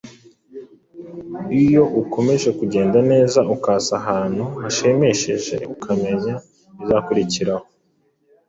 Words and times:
Iyo 1.61 1.83
ukomeje 2.01 2.49
kugenda 2.59 2.97
neza 3.11 3.39
ukaza 3.55 3.91
ahantu 4.01 4.43
hashimishije 4.61 5.55
ukamenya 5.73 6.35
ibizakurikiraho, 6.71 7.65